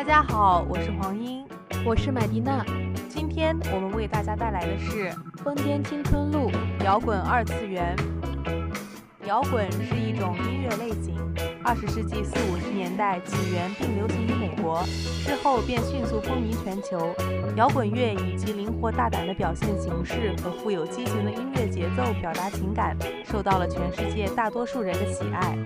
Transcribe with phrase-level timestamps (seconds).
[0.00, 1.44] 大家好，我是黄英，
[1.84, 2.64] 我是麦迪娜。
[3.10, 5.10] 今天我们为大家带来的是
[5.44, 6.50] 《疯癫青春录》
[6.82, 7.94] 摇滚二次元。
[9.26, 11.20] 摇滚是一种音乐类型，
[11.62, 14.82] 二十世纪四五十年代起源并流行于美国，
[15.26, 17.14] 之后便迅速风靡全球。
[17.54, 22.96] 摇滚乐以其灵活大胆的表现形式和富有激情的音乐节奏表达情感，
[23.26, 25.58] 受到了全世界大多数人的喜爱。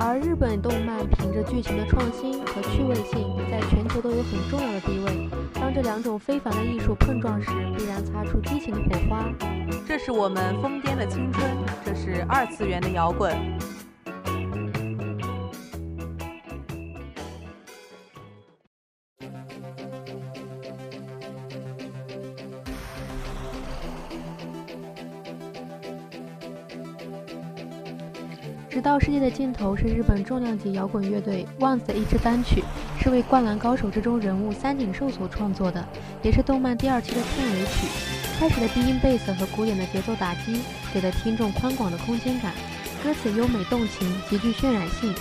[0.00, 5.28] 而日本动漫凭着剧情的创新和趣味性，在全球都有很重要的地位。
[5.54, 9.24] 当这两种非凡的艺术碰撞时，必然擦出激情的火花。
[9.86, 11.50] 这是我们疯癫的青春，
[11.84, 13.32] 这是二次元的摇滚。
[28.74, 32.60] 直到世界的尽头是日本重量级摇滚乐队 ONCE 的一支单曲，
[33.00, 35.86] 是为《灌篮高手》之中人物三井寿所创作的，
[36.24, 37.86] 也是动漫第二期的片尾曲。
[38.36, 40.60] 开始的低音贝斯和古典的节奏打击，
[40.92, 42.52] 给了听众宽广的空间感。
[43.04, 45.14] 歌词优美动情，极具渲染性。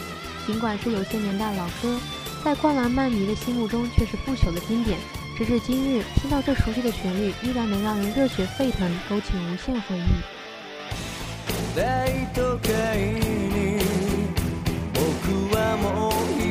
[0.48, 2.00] 尽管是有些年代老歌，
[2.44, 4.98] 在灌篮漫迷的心目中却是不朽的经典。
[5.38, 10.24] 直至今日，听到这熟悉的旋律，依然能让人热血沸腾，勾起无限回忆。
[15.76, 16.43] 大都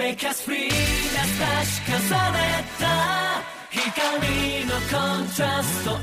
[0.00, 1.46] Make us free な確
[1.92, 2.38] かされ
[2.80, 2.84] た
[3.70, 6.00] 光のコントラスト浴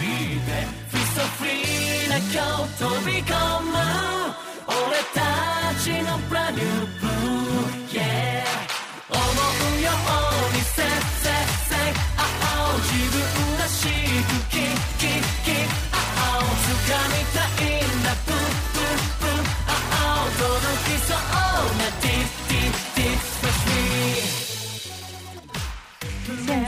[0.00, 0.04] び
[0.40, 0.50] て
[0.90, 2.26] Feel so free な今
[2.66, 3.30] 日飛び込
[3.62, 3.72] む
[4.66, 4.74] 俺
[5.14, 5.20] た
[5.80, 6.60] ちの brand new
[7.00, 7.13] blue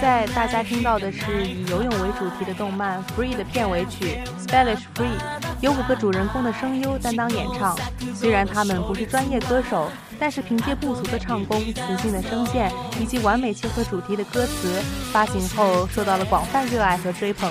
[0.06, 5.08] 在大家听到的是以游泳为主题的动漫《Free》的片尾曲《Spanish Free》，
[5.60, 7.78] 由五个主人公的声优担当演唱。
[8.14, 9.88] 虽然他们不是专业歌手，
[10.18, 14.82] 但是凭借不俗的唱功、磁性的声线以及完美切合主题的歌词，
[15.12, 17.50] 发行后受到了广泛热爱和追捧。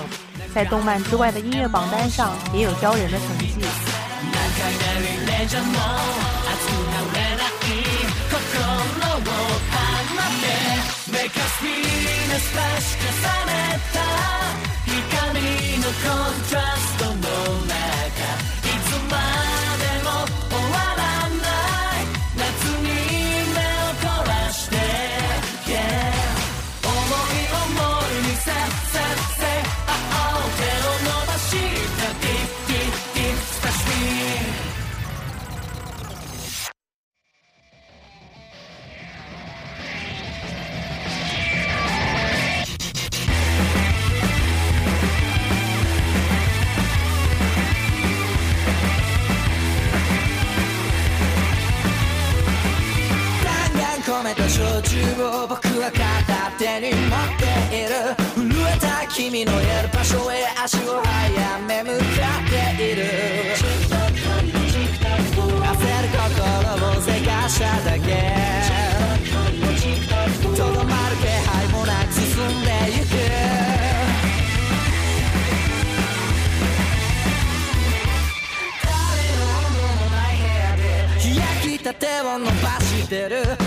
[0.54, 3.56] 在动漫之外的音乐榜单上也有骄人的成绩。
[5.26, 5.70] レジャーも
[6.46, 7.50] 熱くなれない
[8.30, 9.74] 心を放
[10.22, 10.44] って
[11.10, 11.95] Make us feel な
[12.39, 13.05] スパし重
[13.47, 13.51] ね
[13.93, 13.99] た。
[14.85, 15.41] 光
[15.79, 16.96] のコントラスト。
[54.23, 57.43] めた焼酎を僕は片手に持って
[57.75, 57.89] いる。
[58.35, 62.03] 震えた君のいる場所へ足を速め向か
[62.45, 63.03] っている。
[65.37, 68.07] 焦る心をせかしただけ。
[70.55, 72.67] とどまる気配もなく進んで
[72.97, 73.07] ゆく。
[81.87, 83.66] た手を伸ばしてる。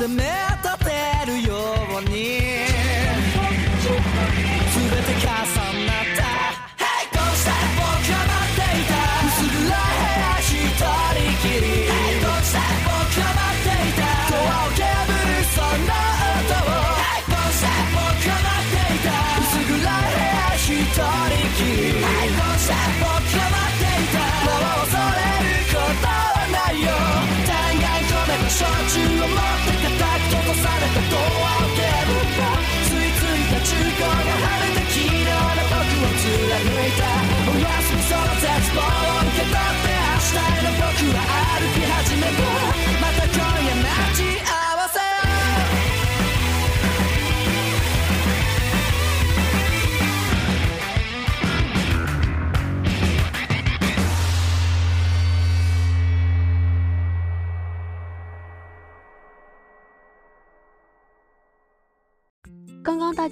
[0.00, 0.49] Samantha.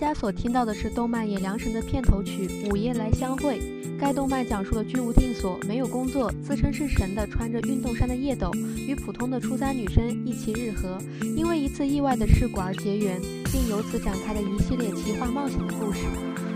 [0.00, 3.58] 大家所听到的是动漫《野良神》的片头曲《午夜来相会》。
[3.98, 10.98] 该动漫讲述了居无定所、没有工作、自称是神的穿着运动衫的叶斗与普通的初三女生一起日和，
[11.36, 16.02] 因为一次意外的事故而结缘，并由此展开的一系列奇幻冒险的故事。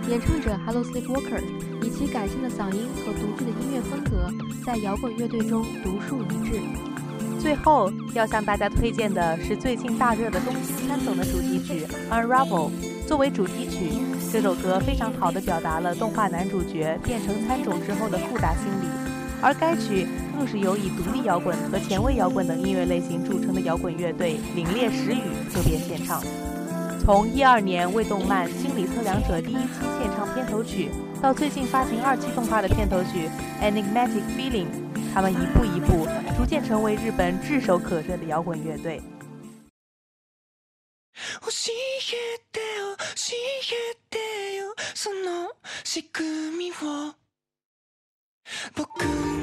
[0.08, 1.42] 演唱者 Hello Sleepwalker
[1.82, 4.30] 以其感性的嗓音和独具的音乐风格，
[4.64, 6.60] 在摇滚乐队中独树一帜。
[7.40, 12.70] 最后要向大家推荐的是最近大热的东京三总的主题曲《Unravel》。
[13.12, 13.91] 作为主题曲，
[14.32, 18.87] 这首歌非常好地表达了动画男主角变成参种之后的复杂心理，
[19.43, 25.20] 而该曲更是由以独立摇滚和前卫摇滚等音乐类型著称的摇滚乐队凛冽时雨
[25.53, 26.23] 特别献唱。
[27.05, 30.88] 从一二年为动漫《心理测量者》第一期献唱片头曲，
[31.20, 33.29] 到最近发行二期动画的片头曲
[33.62, 34.64] 《Enigmatic Feeling》，
[35.12, 39.03] 他们一步一步逐渐成为日本炙手可热的摇滚乐队。
[43.62, 44.19] 教えて
[44.56, 44.75] よ。
[44.93, 45.53] その
[45.85, 47.14] 仕組みを。
[48.75, 49.41] 僕の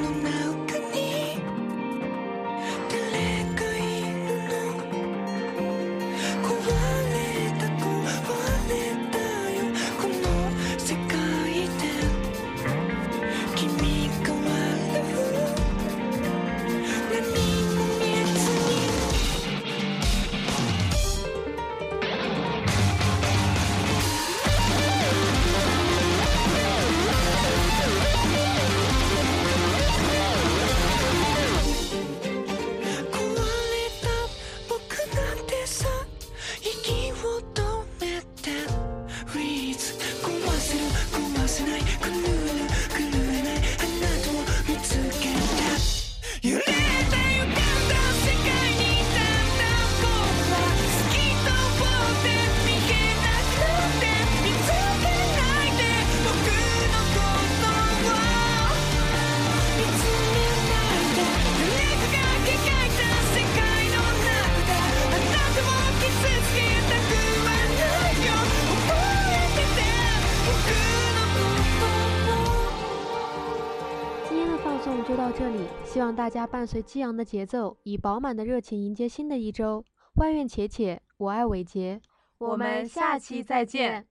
[75.39, 79.85] 这里，希望大家伴随激昂的节奏，以饱满的热情迎接新的一周。
[80.15, 82.01] 外愿且且，我爱伟杰，
[82.39, 84.05] 我们下期再见。